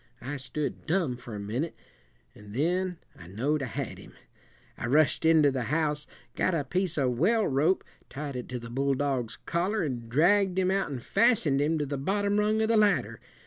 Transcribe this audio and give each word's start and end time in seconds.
I 0.23 0.37
stood 0.37 0.87
dumb 0.87 1.15
for 1.15 1.35
a 1.35 1.39
minute, 1.39 1.75
and 2.33 2.55
then 2.55 2.97
I 3.15 3.27
know'd 3.27 3.61
I 3.61 3.67
had 3.67 3.99
him. 3.99 4.13
I 4.75 4.87
rushed 4.87 5.25
into 5.25 5.51
the 5.51 5.65
house, 5.65 6.07
got 6.35 6.55
a 6.55 6.63
piece 6.63 6.97
of 6.97 7.19
well 7.19 7.45
rope, 7.45 7.83
tied 8.09 8.35
it 8.35 8.49
to 8.49 8.57
the 8.57 8.71
bulldog's 8.71 9.35
collar, 9.45 9.83
an' 9.83 10.09
dragged 10.09 10.57
him 10.57 10.71
out 10.71 10.89
and 10.89 11.03
fastened 11.03 11.61
him 11.61 11.77
to 11.77 11.85
the 11.85 11.99
bottom 11.99 12.39
rung 12.39 12.63
of 12.63 12.67
the 12.67 12.77
ladder. 12.77 13.19